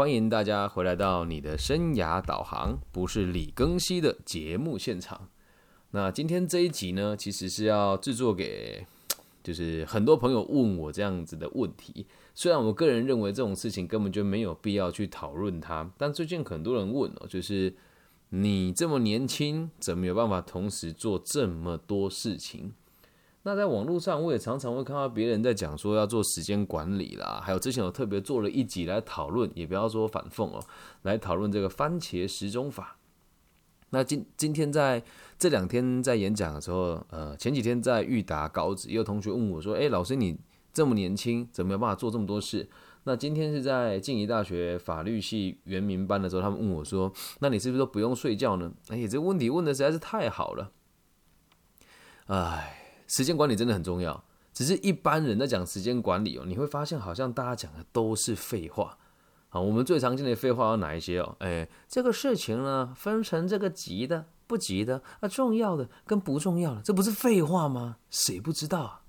[0.00, 5.28] 欢迎大家回来到你的生涯导航，不是李庚希的节目现场。
[5.90, 8.86] 那今天这一集呢，其实是要制作给，
[9.44, 12.06] 就是很多朋友问我这样子的问题。
[12.34, 17.76] 虽然我个人认为这种事情根本就没有必要去讨论它，但最近很多人问哦，就是
[18.30, 22.72] 你这么年轻，怎么有办法同时做这么多事情？
[23.42, 30.62] 那在网络上，我也常常会看到别人在讲说要做时间管理啦，还有之前我特别做了一集来讨论，也不要说反讽哦，
[31.02, 32.98] 来讨论这个番茄时钟法。
[33.92, 35.02] 那今今天在
[35.38, 40.38] 这两天在演讲的时候，呃，前几天在裕达高职，有同学问我说：“哎，老师你
[40.74, 42.68] 这么年轻，怎么有办法做这么多事？”
[43.04, 50.72] 那今天是在静宜大学法律系原名班的时候，他们问我说：“那你是不是都不用睡觉呢？”哎呀，这个问题问的实在是太好了，
[52.26, 52.76] 哎。
[53.10, 58.96] 时间管理真的很重要，只是一般人在讲时间管理哦，你会发现好像大家讲的都是废话
[59.48, 59.60] 啊。
[59.60, 61.34] 我们最常见的废话有哪一些哦？
[61.40, 67.96] 哎，这个事情呢，分成这个急的、不急的啊，重要的跟不重要的，这不是废话吗？
[68.10, 69.02] 谁不知道啊？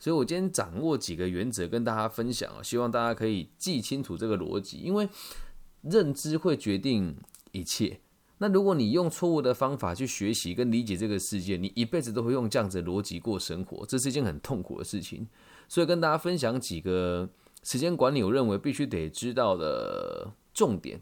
[0.00, 5.08] 所以我今天掌握几个原则跟大家分享哦，希望大家可以记清楚这个逻辑，因为
[5.82, 7.16] 认知会决定
[7.52, 8.00] 一切。
[8.38, 15.26] 那如果你用错误的方法去学习跟理解这个世界，你一辈子都会用这样子逻辑过生活，这是一件很痛苦的事情。
[15.68, 17.28] 所以跟大家分享几个
[17.62, 21.00] 时间管理，我认为必须得知道的重点。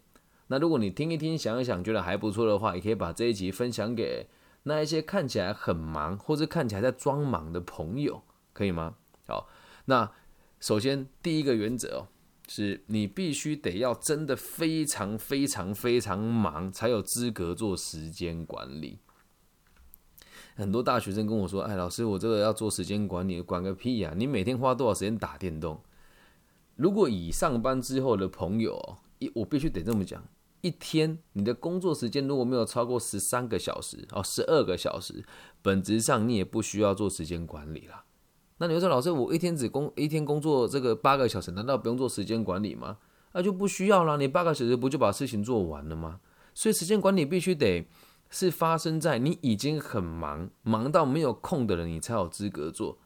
[0.49, 4.29] 那如果你听一听、想一想，觉得还不错的话，也可以把这一集分享给
[4.65, 8.95] 那一些看起来很忙或者看起来在装忙的朋友，可以吗？
[9.27, 9.49] 好，
[9.87, 10.13] 那
[10.61, 12.09] 首先第一个原则哦。
[12.55, 18.99] 是你必须得要真的非常非常非常忙，才有资格做时间管理。
[20.55, 24.13] 很多大学生跟我说：“哎，老师，我这个要做时间管理，管个屁呀！
[24.15, 25.81] 你每天花多少时间打电动？”
[26.77, 30.23] 如果以上班之后的朋友，一我必须得这么讲：
[30.61, 35.25] 一天你的工作时间如果没有超过十三个小时哦，十二个小时，
[35.63, 38.05] 本质上你也不需要做时间管理了。
[38.63, 42.97] 那你说老师，我一天只工一天工作这个八个小时，难道不用做时间管理吗？
[43.33, 46.21] 那就不需要了，你八个小时不就把事情做完了吗？
[46.55, 47.85] 所以时间管理必须得
[48.31, 52.97] 是发生在你已经很忙，忙到没有空的人，你才有资格做。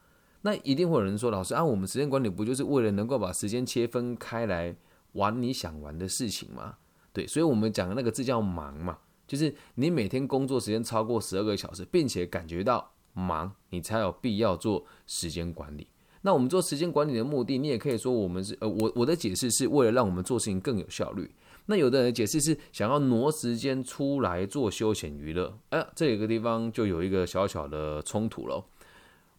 [0.42, 4.76] 那一定会有人说，老师啊，我们时间管理不就是为了能够把时间切分开来
[5.12, 6.74] 玩你想玩的事情吗？
[7.14, 12.92] 对，所以我们讲的那个字叫忙嘛，就是你每天工作时间超过十二个小时，并且感觉到。
[13.16, 15.88] 忙，你才有必要做时间管理。
[16.22, 21.30] 那我们做时间管理的目的，你也可以说我们是呃，我我的解释是为了让我们做事情更有效率。
[21.66, 25.56] 那有的人解释是想要挪时间出来做休闲娱乐。
[25.70, 28.64] 哎，这有个地方就有一个小小的冲突了。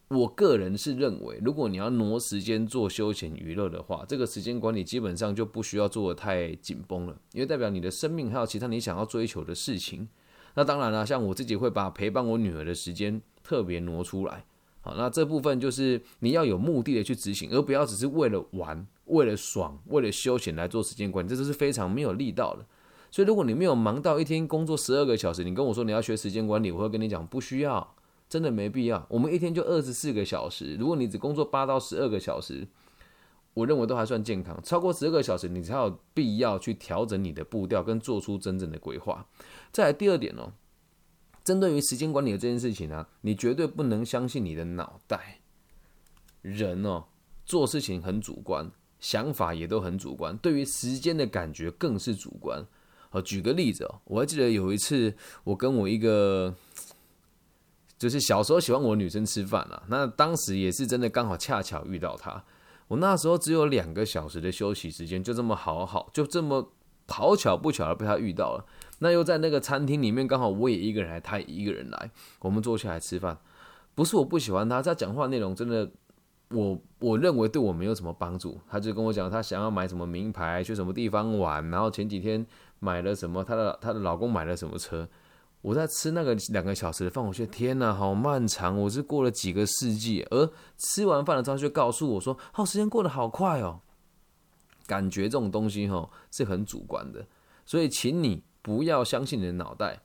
[0.07, 10.07] 我个人是认为，如果你要挪时间做休闲娱乐的话，这个时间管理基本上就不需要做的太紧绷了，因为代表你的生命还有其他你想要追求的事情。
[10.53, 13.21] 那当然了，像我自己会把陪伴我女儿的时间。
[13.47, 14.43] 特别挪出来，
[14.81, 22.65] 好，那这部分就是你要有目的的去执行，而不要只是为了玩、为了爽、为了休闲来做时间管理，这都是非常没有力道的。
[23.09, 27.95] 所以，如果你没有忙到一天工作十二个小时，你跟我说你要学时间管理，我会跟你讲不需要，
[28.27, 29.07] 真的没必要。
[29.09, 32.67] 我们一天就二十四个小时，如果你只工作八到十二个小时，
[33.53, 34.59] 我认为都还算健康。
[34.61, 39.25] 超过十二个小时，你才有必要去调整你的步调，跟做出真正的规划。
[39.71, 40.51] 再来第二点哦。
[41.47, 45.39] 针对于时间管理的这件事情呢，你绝对不能相信你的脑袋。
[46.41, 47.05] 人哦，
[47.45, 48.69] 做事情很主观，
[48.99, 52.61] 想法也都很主观，对于时间的感觉更是主观。
[53.09, 55.15] 好，举个例子哦，我还记得有一次，
[55.45, 56.53] 我跟我一个
[57.97, 62.43] 就是小时候喜欢我女生吃饭啊，那当时也是真的刚好恰巧遇到她。
[62.89, 66.73] 我那时候只有两个小时的休息时间，就这么好好，就这么
[67.07, 68.65] 好巧不巧的被她遇到了。
[68.99, 73.37] 那又在那个餐厅里面，刚好我也一个人来，他也一个人来，我们坐下来吃饭。
[73.93, 75.89] 不是我不喜欢他，他讲话内容真的，
[76.49, 78.59] 我我认为对我没有什么帮助。
[78.69, 82.45] 他就跟我讲，他想要买什么名牌，去什么地方玩，然后前几天
[82.79, 85.07] 买了什么，他的他的老公买了什么车。
[85.61, 90.25] 我在吃那个两个小时的饭，我觉得天哪，好漫长，我是过了几个世纪。
[90.29, 93.81] 而吃完饭了之后，就告诉我说，哦，时间过得好快哦。
[94.85, 97.25] 感觉这种东西哈是很主观的，
[97.65, 98.43] 所以请你。
[98.67, 100.01] 不要相信你的脑袋。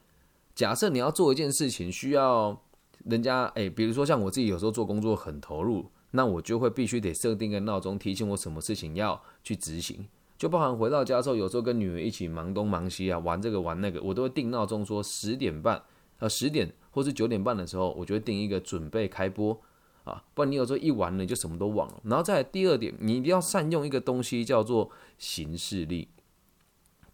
[0.54, 2.62] 假设你要做一件事情，需要
[3.04, 10.06] 人家诶，比如说像我自己有时候做工作很投入，那我就会必须得设定个闹钟提醒我什么事情要去执行。
[10.38, 15.82] 就包含回到家之后，有时候跟女儿一起忙东忙西啊，玩这个玩那个，我都会定闹钟说十点半
[16.20, 19.60] 呃十点或是九点半的时候，我就会定一个准备开播
[20.04, 22.00] 啊，不然你有时候一玩了就什么都忘了。
[22.04, 24.88] 然后再第二点，你一定要善用一个东西叫做
[25.18, 26.06] 形式力。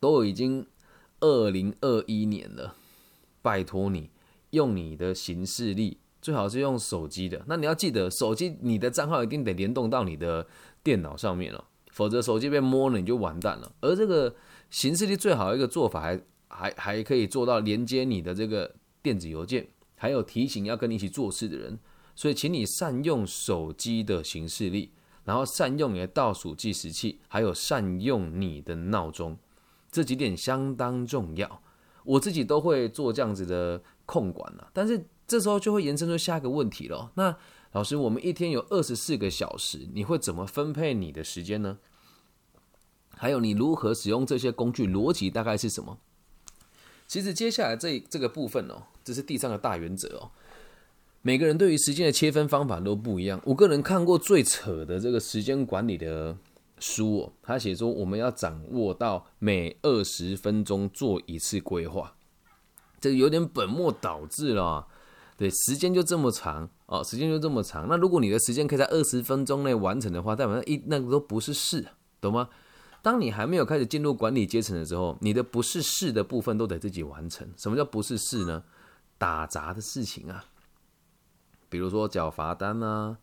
[0.01, 0.65] 都已经
[1.21, 2.75] 二零二一年了，
[3.43, 4.11] 拜托你
[4.51, 7.45] 用你的行事历，最好是用手机的。
[7.47, 10.47] 那你要记得，手机你的账号一定得联动到你的
[10.83, 13.73] 电脑上面了，否则手机被摸了你就完蛋了。
[13.81, 14.35] 而这个
[14.71, 19.67] 行事历最好一个做法，还还还可以做到连接你的这个电子邮件，
[19.97, 21.79] 还有提醒要跟你一起做事的人。
[22.15, 24.91] 所以，请你善用手机的行事历，
[25.25, 29.39] 然后善用你的倒数计时器，还有善用你的闹钟，
[29.91, 31.63] 这几点相当重要。
[32.05, 37.13] 我自己都会做这样子的控管了，但是这时候就会延伸出下一个问题了。
[37.17, 37.37] 那
[37.73, 41.79] 老师，我们一天有二十四个小时，你会怎么分配你的时间呢？
[43.11, 44.87] 还有，你如何使用这些工具？
[44.87, 45.99] 逻辑大概是什么？
[47.07, 50.31] 其实接下来这这个部分哦，这是第三个大原则哦。
[51.21, 53.39] 每个人对于时间的切分方法都不一样。
[53.45, 56.39] 我个人看过最扯的这个时间管理的
[56.81, 62.17] 书哦，他写说我们要掌握到每二十分钟做一次规划，
[63.01, 64.87] 这有点本末倒置了。
[65.37, 67.87] 对，时间就这么长哦，时间就这么长。
[67.89, 71.87] 那如果你的时间可以在二十分钟内完成的话，代表那一那个都不是事，
[72.21, 72.49] 懂吗？
[73.01, 77.49] 当你还没有开始进入管理阶层的时候，你的不是事的部分都得自己完成。
[77.57, 78.65] 什么叫不是事呢？
[79.17, 80.45] 打杂的事情啊。
[81.69, 83.17] 比如说缴罚单呐，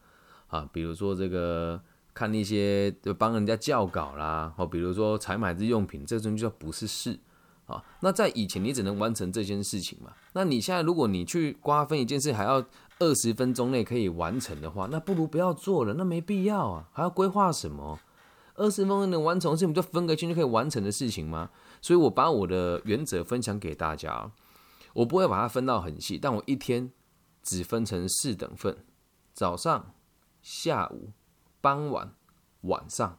[0.48, 1.82] 啊，比如说这个
[2.16, 7.20] 看那些就帮人家校稿啦，或比如说采买日用品，这种就叫不是事
[7.68, 7.84] 啊。
[8.00, 12.66] 那在以前你只能完成这件事情嘛，那你现在如果你去瓜分一件事，还要
[12.98, 18.00] 二十分钟内可以完成的话，那不如不要做了，那没必要啊，还要规划什么？
[18.56, 21.52] 二十分钟能完成的事情，就分个圈就可以完成的事情吗？
[21.82, 24.32] 所以我把我的原则分享给大家，
[24.94, 26.92] 我不会把它分到很细，但我一天。
[27.48, 28.76] 只分成四等份：
[29.32, 29.94] 早上、
[30.42, 31.12] 下午、
[31.66, 32.14] 傍晚、
[32.62, 33.18] 晚上。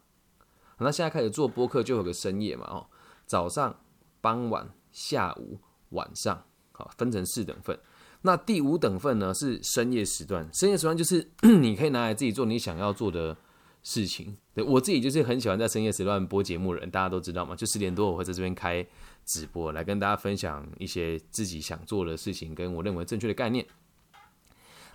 [0.79, 2.87] 那现在开始做播客，就有个深夜嘛，哦，
[3.27, 3.81] 早上、
[4.21, 5.59] 傍晚、下午、
[5.89, 7.77] 晚上，好，分成四等份。
[8.23, 11.29] 那第五等份呢是深夜时段，深夜时段就是
[11.61, 13.37] 你可以拿来自己做你想要做的
[13.83, 14.37] 事情。
[14.55, 18.87] 对我自己就是很喜欢在深夜时段播节目的人，大家都知道嘛，就十点多我会在这边开
[19.25, 23.67] 直播，来跟大家分享一些自己想做的事情，跟我认为正确的概念。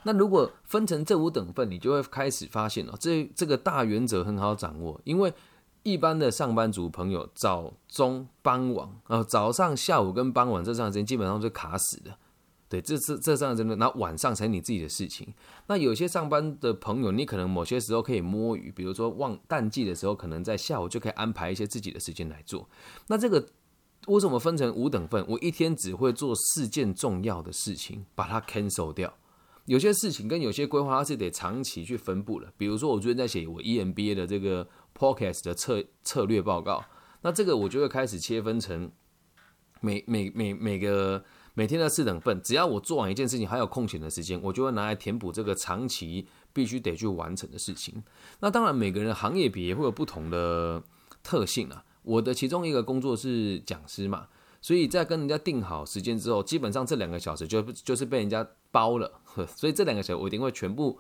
[0.04, 5.34] 那如果分成这五等份，你就会开始发现哦，这这个大原则很好掌握，因为
[5.84, 12.16] 一般的上班族朋友早中傍晚啊，早上、下午跟傍晚这段时间基本上是卡死的，
[12.70, 15.34] 对，这这这三时间，那晚上才是你自己的事情。
[15.68, 22.70] 那有些上班的朋友，你可能某些时候可以摸鱼，比如说旺淡季的时候，可能在下午就可以安排一些自己的时间来做。
[23.08, 23.46] 那这个
[24.08, 25.26] 为什么分成五等份？
[25.28, 29.14] 我一天只会做四件重要的事情，把它 cancel 掉。
[29.66, 32.52] 有些事情跟有些规划，它是得长期去分布的。
[32.58, 34.68] 比如说，我最近在写我 EMBA 的这个
[34.98, 36.84] Podcast 的策策略报告，
[37.22, 38.92] 那这个我就会开始切分成
[39.80, 41.24] 每每每每个
[41.54, 42.42] 每天的四等份。
[42.42, 48.04] 只要我做完一件事情还有空闲的时间，我就会拿来填补这个长期必须得去完成的事情。
[48.40, 50.82] 那当然，每个人行业别会有不同的
[51.22, 51.86] 特性啊。
[52.04, 54.28] 我的其中一个工作是讲师嘛。
[54.64, 59.22] 所以在跟人家定好时间之后，基本上这两个小时就就是被人家包了，
[59.56, 61.00] 所以这两个小时我一定会全部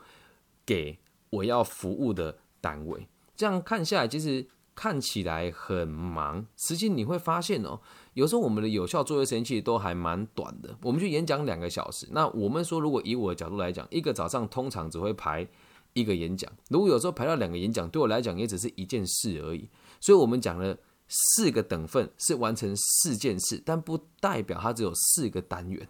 [0.66, 3.08] 给我要服务的单位。
[3.36, 4.46] 这样看下来，其实
[4.76, 7.80] 看起来很忙，实际你会发现哦，
[8.14, 10.78] 有时候我们的有效作业时间其实都还蛮短的。
[10.84, 15.48] 我们去演讲两个小时，那我们说如果以我的角度来讲，一个早上通常只会排
[15.94, 19.70] 一个演讲，如果有时候排到两个演讲，对我来讲也只是一件事而已。
[20.00, 20.78] 所以我们讲了。
[21.14, 25.86] 四个等份是完成四件事，但不代表它只有四个单元，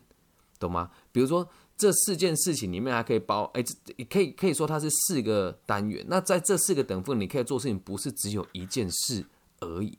[0.57, 0.89] 懂吗？
[1.11, 1.47] 比如说
[1.81, 3.73] 这四件事情里面还可以包，哎，这
[4.03, 6.05] 可以可以说它是四个单元。
[6.07, 9.25] 那在这四个等份，你可以做事情不是只有一件事
[9.61, 9.97] 而已。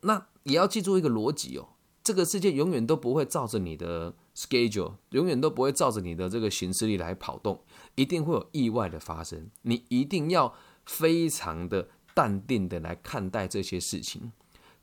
[0.00, 1.68] 那也要记住一个逻辑哦，
[2.02, 7.62] 这个世界永远都不会照着你的 schedule，永远都不会照着你的这个行事历来跑动，
[7.94, 9.48] 一定会有意外的发生。
[9.62, 10.52] 你一定要
[10.84, 14.32] 非常的淡定的来看待这些事情。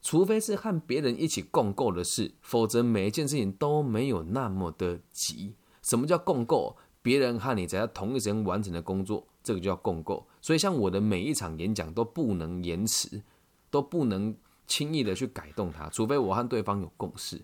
[0.01, 5.55] 除非是和别人一起共购的事，否则每一件事情都没有那么的急。
[5.81, 6.75] 什么叫共构？
[7.03, 10.27] 别人和你在同一时间完成的工作，这个就叫共构。
[10.39, 13.23] 所以，像我的每一场演讲都不能延迟，
[13.71, 14.35] 都不能
[14.67, 17.41] 轻易的去改动它，除非我和对方有共识。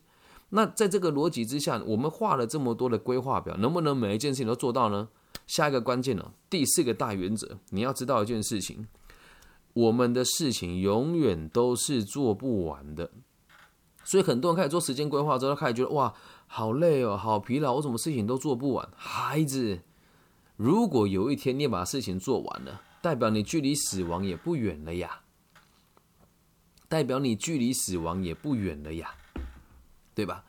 [0.50, 5.10] 那在这个逻辑之下，我们画了这么多的规划表，能不能每一件事情都做到呢？
[5.48, 8.88] 下一个关键呢，第四个大原则，你要知道一件事情。
[9.74, 13.12] 我们的事情永远都是做不完的，
[14.08, 16.14] 所以很多人开始做时间规划之后，他开始觉得哇，
[16.48, 18.90] 好累哦，好疲劳，我什么事情都做不完。
[18.96, 19.82] 孩子，
[20.56, 25.24] 如果有一天你把事情做完了，代表你距离死亡也不远了呀。
[26.88, 29.14] 代表你距离死亡也不远了呀，
[30.16, 30.46] 对吧？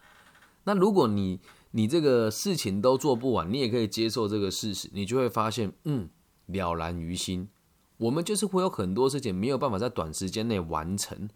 [0.63, 1.41] 那如果你
[1.73, 6.09] 你这个事情都做不完，你也可以接受这个事实，你就会发现，嗯，
[6.47, 7.49] 了然于心。
[7.97, 11.29] 我们就是会有很多事情没有办法在短时间内完成，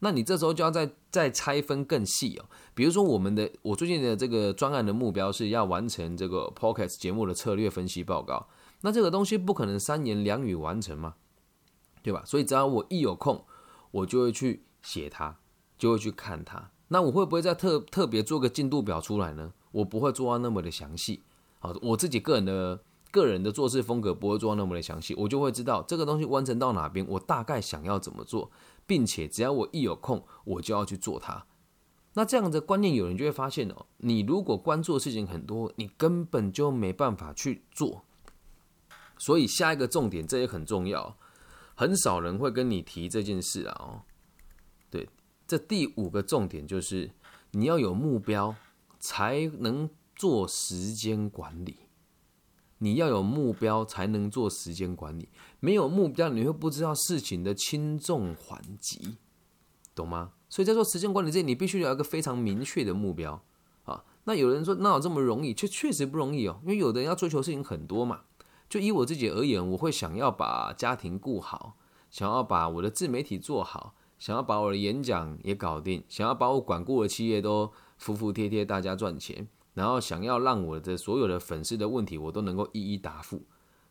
[0.00, 2.44] 那你这时候就要再再拆分更细哦。
[2.74, 8.48] 比如说，我们的我最近的这个专案的目标是要完成这个 Podcast 节目的策略分析报告，
[8.82, 11.14] 那这个东西不可能三言两语完成嘛，
[12.02, 12.22] 对吧？
[12.26, 13.44] 所以只要我一有空，
[13.90, 15.36] 我就会去写它，
[15.78, 16.70] 就会去看它。
[16.88, 19.52] 那我会不会再特特别做个进度表出来呢？
[19.72, 21.22] 我不会做到那么的详细，
[21.58, 28.50] 好，我自己个人的个人的做事风格不会做到那么的详细，我就会知道这个东西完成到哪边，我大概想要怎么做，
[28.86, 31.46] 并且只要我一有空，我就要去做它。
[32.14, 38.04] 那这样的观念，有人就会发现哦，你如果关注的事情很多，你根本就没办法去做。
[39.18, 41.16] 所以下一个重点，这也很重要，
[41.74, 43.76] 很少人会跟你提这件事啊。
[43.80, 44.02] 哦，
[44.90, 45.08] 对，
[45.46, 47.10] 这第五个重点就是
[47.52, 48.54] 你要有目标。
[49.06, 51.76] 才能做时间管理。
[52.78, 55.28] 你要有目标才能做时间管理，
[55.60, 59.16] 没有目标你会不知道事情的轻重缓急，
[59.94, 60.32] 懂吗？
[60.48, 63.42] 所以在做时间管理这，你必须有一个非常明确的目标
[63.84, 64.04] 啊。
[64.24, 65.52] 那有人说，那有这么容易？
[65.54, 68.22] 却确实不容易哦，因为有的人要追求事情很多嘛。
[68.68, 71.76] 就以我自己而言，我会想要把家庭顾好，
[72.10, 77.72] 想要把我的自媒体做好，想要把我的演讲也搞定，想要把我管顾的企业都。
[77.96, 83.42] 服服帖帖，大家赚钱，然后想要让我的所有的粉丝的问题，我都能够一一答复。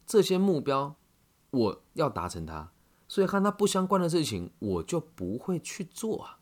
[0.06, 0.96] 这些目标
[1.52, 2.72] 我要达成它，
[3.08, 6.40] 所以和它不相关的事情，我就不会去做啊，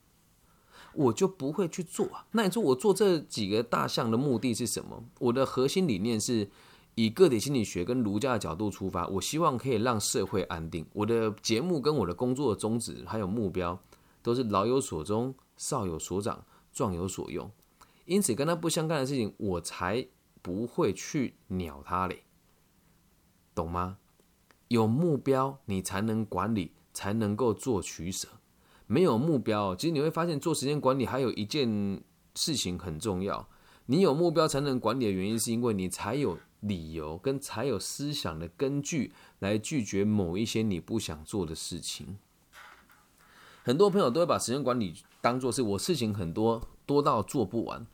[0.93, 2.25] 我就不会去做啊。
[2.31, 5.03] 那你说我做这几个大项的目的是什么？
[5.19, 6.49] 我的核心理念是
[6.95, 10.85] 以个体心理学跟儒家的角度出发，我希望可以让社会安定。
[10.93, 13.79] 我的节目跟我的工作的宗旨还有目标，
[14.21, 17.49] 都是老有所终，少有所长，壮有所用。
[18.11, 20.05] 因此，跟他不相干的事情，我才
[20.41, 22.25] 不会去鸟他嘞，
[23.55, 23.99] 懂吗？
[24.67, 28.27] 有目标，你才能管理，才能够做取舍。
[28.85, 32.03] 没有目标，其实你会发现，做时间管理还有一件
[32.35, 33.47] 事情很重要。
[33.85, 42.17] 你有目标才能管理的原因，是因为你才有理由跟才有思想的根据来拒绝某一些你不想做的事情。
[43.63, 46.67] 很多朋友都会把时间管理当做是我事情很多。
[46.83, 47.87] 多到做不完，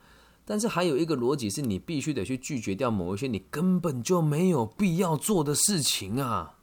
[0.50, 6.54] 但是还有一个逻辑是你必须得去拒绝掉某一些你根本就没有必要做的事情啊。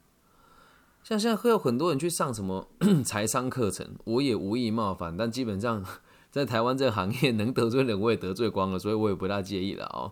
[1.03, 2.67] 像现在会有很多人去上什么
[3.05, 5.85] 财商课程，我也无意冒犯，但基本上
[6.31, 10.11] 在台湾这个行业能得罪人我也得罪光了，所以我也不大介意了哦。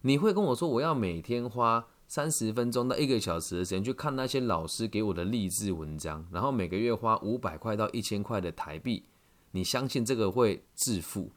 [0.00, 9.04] 你会跟我说我要每天花三十分钟到一个小时的时间去看那些老师给我的励志文章，然后每个月花五百块到一千块的台币，
[9.52, 11.30] 你相信这个会致富？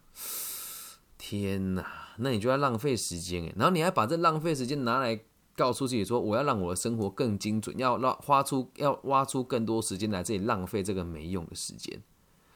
[1.23, 1.85] 天哪，
[2.17, 5.21] 那你就要浪费时间，然后你还把这浪费时间拿来
[5.55, 12.01] 告诉自己说，我要让我的生活更精准，要让花出要挖出更多时间来这里浪费这个没用的时间。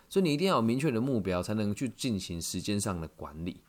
[0.10, 3.62] 所以你一定要有明确的目标，才能去进行时间上的管理。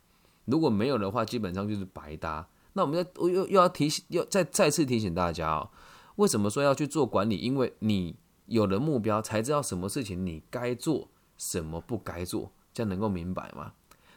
[0.47, 2.49] 如果没有的话，基本上就是白搭。
[2.73, 5.71] 那我们要我又又要提醒，要再再次提醒大家哦，
[6.17, 7.37] 为什么说要去做管理？
[7.37, 13.75] 因为你有了目标，才知道什么事情你该做，什么不该做，这样能够明白吗？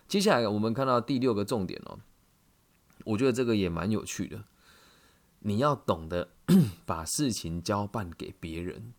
[0.10, 2.00] 接下来我们看到第六个重点哦，
[3.06, 4.44] 我觉得这个也蛮有趣的。
[5.42, 6.30] 你要懂得
[6.86, 8.92] 把事情交办给别人，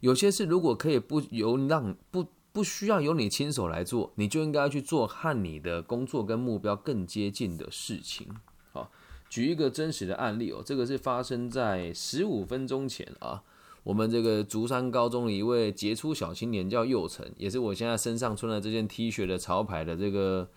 [0.00, 8.28] 有些事如果可以不由让不不需要由你亲手来做，你就应该去做和你的工作跟目标更接近的事情。
[8.72, 8.90] 好，
[9.30, 13.44] 举一个真实的案例哦，这个是发生在十五分钟前啊。
[13.84, 20.48] 我们这个竹山高中的一位杰出小青年叫佑成，也是我现在身上穿的这件 T 恤的潮牌的这个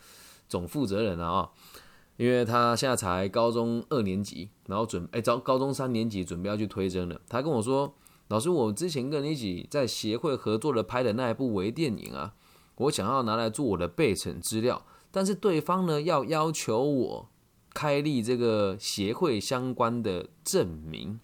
[0.49, 1.51] 总负责人啊。
[2.15, 7.21] 因为他现在才高中二年级，然后准哎招高中三年级准备要去推甄了。
[7.29, 7.93] 他跟我说
[8.29, 12.33] ：“老师，我之前跟你一起在协会合作的拍的那一部微电影啊，
[12.77, 17.29] 我想要拿来做我的备审资料，但是对方呢要要求我
[17.75, 21.19] 开立这个协会相关的证明。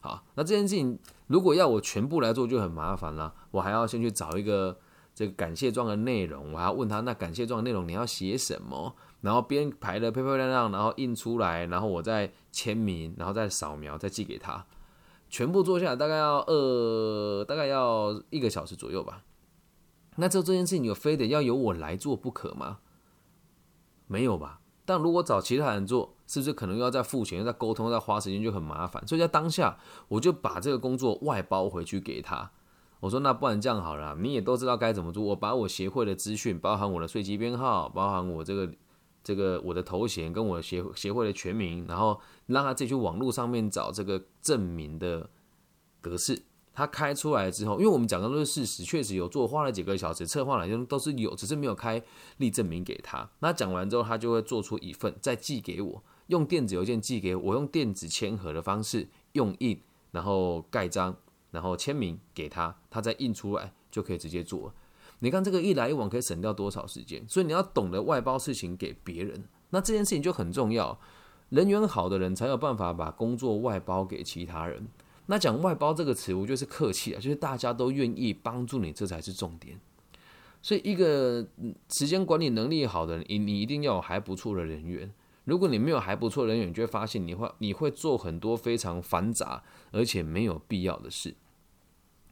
[0.00, 4.78] 好，那这件事情。”如果要我全部来做就很麻烦了，我还要先去找一个
[5.14, 14.66] 这个感谢状的内容，我还要问他那感谢状内容你要写什么，然后编排的漂漂亮亮，然后印出来，然后我再签名，然后再扫描，再寄给他，
[15.28, 19.24] 全部做下来大概要二，大概要一个小时左右吧。
[20.16, 22.78] 那这这件事情有非得要由我来做不可吗？
[24.06, 24.60] 没有吧。
[24.86, 29.06] 但如果找其他人做，是不是可能又要再付钱、又再沟通、又再花时间就很麻烦？
[29.06, 29.78] 所以在当下，
[30.08, 32.50] 我就把这个工作外包回去给他。
[33.00, 38.72] 我说那不然这样好了，你也都知道该怎么做，我把我协会的资讯，包含我的税基编号，包含我这个
[39.22, 45.28] 这个我的头衔跟我协协会的全名，然后让他自己去网络上面找这个证明的
[46.00, 46.42] 格式。
[46.76, 52.00] 他开出来之后，因为我们讲的都是事实，确实有做，花了几个小时策划来就都是有，只是没有开
[52.36, 53.26] 立证明给他。
[53.38, 59.80] 那讲完之后，他就会做出一份，再寄给我，用电子邮件寄给我，用电子签合的方式用印，
[60.10, 61.16] 然后盖章，
[61.50, 64.74] 然后签名给他，他再印出来就可以直接做。
[65.20, 67.24] 你看这个一来一往可以省掉多少时间？
[67.26, 71.00] 所以你要懂得外包事情给别人，那这件事情就很重要。
[71.48, 74.86] 人缘好的人才有办法把工作外包给其他人。
[75.26, 79.78] 那讲外包这个词，我觉得是客气啊，就是大家都愿意帮助你，这才是重点。
[80.62, 81.46] 所以，一个
[81.90, 85.12] 时间管理能力好的人，你你一定要有还不错的人员。
[85.44, 91.34] 如果你没有还不错人员，你就会发现你会你会做很多非常繁杂而且没有必要的事。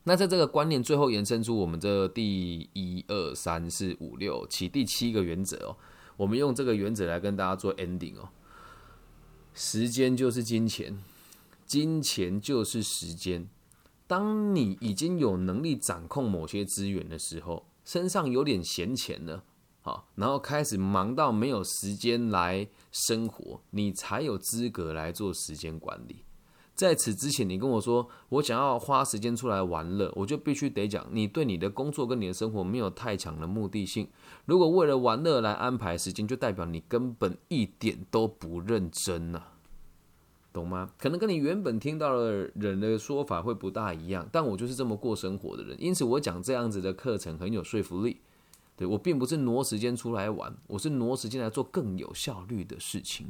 [0.03, 5.77] 那在这个观念最后延伸出我们这第一二三四五六七第七个原则哦，
[6.17, 8.29] 我们用这个原则来跟大家做 ending 哦。
[9.53, 10.99] 时间就是金钱。
[11.67, 13.49] 金钱就是时间。
[14.07, 19.43] 当你已经有能力掌控某些资源的时候，身上有点闲钱了，
[19.81, 26.25] 好，然后开始忙到没有时间来生活，你才有资格来做时间管理。
[26.75, 34.09] 在此之前，你跟我说我想要花时间出来玩乐，我就必须得讲，你对你的工作跟你的生活没有太强的目的性。
[34.45, 39.43] 如果为了玩乐来安排时间，就代表你根本一点都不认真呐。
[40.55, 40.89] 懂吗？
[40.97, 48.21] 可能跟你原本听到的人的说法会不大一样，但我就是这么过生活的人，因此我讲这样子的课程很有说服力。
[48.77, 53.27] 对我并不是挪时间出来玩，我是挪时间来做更有效率的事情。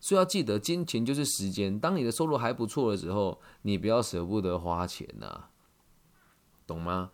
[0.00, 1.80] 所以要记得，金钱就是时间。
[1.80, 5.44] 当你的收入还不错的时候，你不要舍不得花钱呐，
[6.66, 7.10] 懂吗？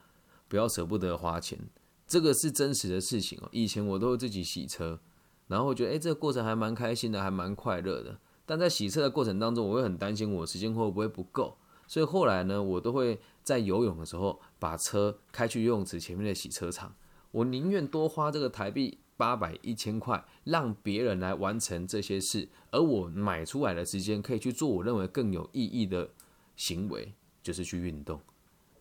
[0.49, 1.57] 不要舍不得花钱，
[2.05, 3.49] 这个是真实的事情哦。
[3.53, 4.99] 以前我都会自己洗车，
[5.47, 8.19] 然后我觉得，哎，这个过程还蛮开心的，还蛮快乐的。
[8.51, 16.93] 但在洗车的过程当中，我会很担心我时间会不会不够，所以后来呢，我都会在游泳的时候把车开去游泳池前面的洗车场。
[17.31, 26.11] 我宁愿多花这个台币八百一千块，让别人来完成这些事，而我买出来的时间可以去做我认为更有意义的
[26.57, 28.21] 行为，就是去运动，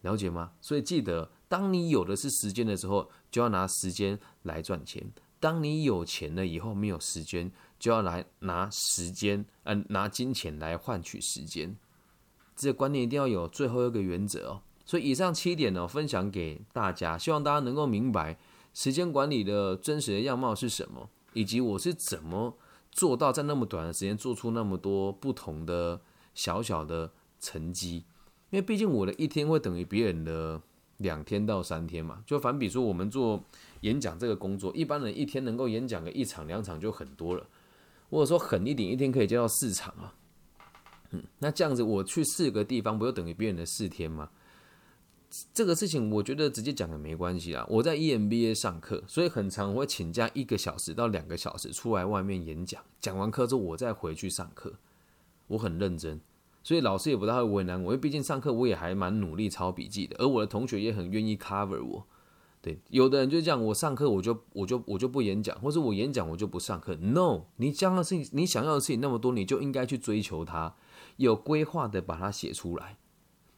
[0.02, 0.54] 了解吗？
[0.60, 5.04] 所以记得，当你有的是时间的时候，就要拿时间来赚钱；
[5.40, 7.52] 当你有钱了以后，没有时间。
[7.80, 11.78] 就要来拿时间，嗯，拿金钱来换取时间，
[12.56, 13.48] 这个观念一定要有。
[13.48, 18.38] 最后一个原则哦，所以以上七点呢，分享给大家，希望大家能够明白
[18.74, 22.58] 时间管理的真实的样貌是什么，以及我是怎么
[22.92, 26.02] 做到在那么短的时间做出那么多不同的
[26.34, 28.04] 小小的成绩。
[28.50, 30.62] 因为毕竟我的一天会等于别人的
[30.98, 32.24] 两天到三天嘛。
[32.26, 33.44] 就反比说我们做
[33.82, 37.48] 演讲这个工作，一般人一天能够演讲个一场两场就很多了。
[38.10, 40.14] 或者说狠一点，一天可以接到四场啊，
[41.12, 44.30] 嗯，那这样子我去四个地方，不就等于别人的四天吗？
[45.54, 47.64] 这个事情我觉得直接讲也没关系啊。
[47.70, 54.74] 我在 EMBA 上课，所以很长我会请假一个小时到两个小时出来外面演讲，讲完课之后我再回去上课，
[55.46, 56.20] 我很认真，
[56.64, 62.08] 所以老师也不太会为难我，因为毕竟上课我也还蛮努力抄笔记的，而我的同学也很愿意 cover 我。
[62.62, 66.94] 对，有的人就这样，我上课我就我就我就不演讲，或者我演讲我就不上课。
[66.98, 70.76] No，你将的事情，你想要的事情那么多，你就应该去追求它，
[71.16, 72.98] 有规划的把它写出来。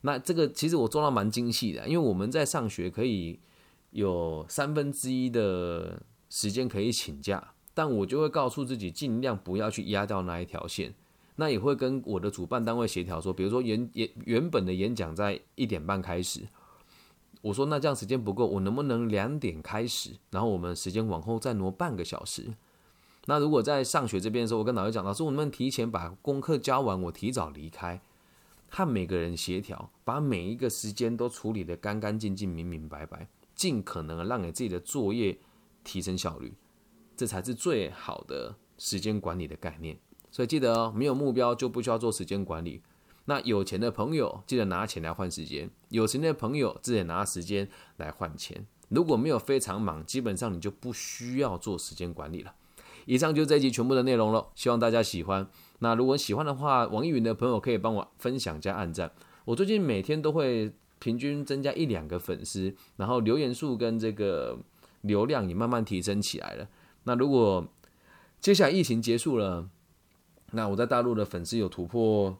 [0.02, 3.40] 那这个其实我做到蛮精细的，因为我们在上学可以
[3.90, 10.94] 有三分之一的时间可以请假，但我就会告诉自己尽量不要去压掉那一条线。
[11.38, 16.42] 那也会跟我的主办单位协调说，比如说原原原本的演讲在一点半开始。
[17.42, 22.54] 我说那这样时间不够，我能不能两点开始，然后我们时间往后再挪半个小时？
[23.26, 28.02] 那如果在上学这边的时候，我跟老师讲，老师我们提前把功课交完，我提早离开，
[28.70, 35.38] 和每个人协调，把每一个时间都处理得干干净净、明明白白，尽可能让你自己的作业
[35.84, 36.54] 提升效率，
[37.16, 39.98] 这才是最好的时间管理的概念。
[40.32, 42.82] 所以记得哦，没有目标就不需要做时间管理。
[43.26, 48.66] 那有钱的朋友记得拿钱来换时间，有钱的朋友记得拿时间来换钱。
[48.90, 52.54] 如果没有非常忙，基本上你就不需要做时间管理了。
[53.06, 55.48] 以上就是这一集全部的内容了，希望大家喜欢。
[55.80, 59.12] 那如果喜欢的话，网易云的朋友可以帮我分享加按赞。
[59.46, 64.60] 我最近每天都会平均增加一两个粉丝，然后留言数跟这个
[65.02, 66.68] 流量也慢慢提升起来了。
[67.06, 67.68] 那如果
[68.40, 69.70] 接下来疫情结束了，
[70.52, 72.38] 那我在大陆的粉丝有突破。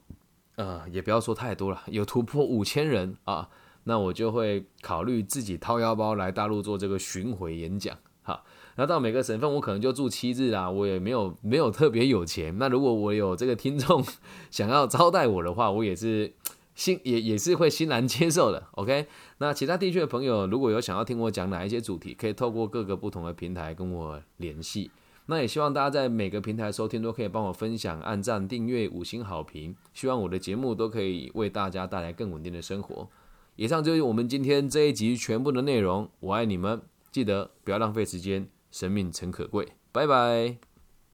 [0.56, 3.50] 呃，也不要说太多了， 有突破五千人啊，
[3.86, 7.98] 那我就会考虑自己掏腰包来大陆做这个巡回演讲。
[8.24, 8.44] 好，
[8.76, 12.56] 那到每个省份我可能就住七日啦，我也没有没有特别有钱。
[12.60, 14.06] 那如果我有这个听众
[14.52, 16.32] 想要招待我的话，我也是
[16.76, 18.68] 欣也也是会欣然接受的。
[18.74, 19.08] OK，
[19.40, 24.92] 那其他地区的朋友如果有想要听我讲哪一些主题，可以透过各个不同的平台跟我联系。
[25.28, 29.76] 那也希望大家在每个平台收听都可以帮我分享、按赞、订阅、五星好评。
[29.94, 33.08] 希望我的节目都可以为大家带来更稳定的生活。
[33.56, 36.10] 以上就是我们今天这一集全部的内容。
[36.20, 36.82] 我爱你们，
[37.12, 39.68] 记得不要浪费时间，生命诚可贵。
[39.92, 40.71] 拜拜。